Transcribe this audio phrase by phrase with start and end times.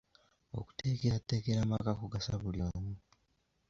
[0.59, 2.93] Okuteekerateekera amaka kugasa buli omu.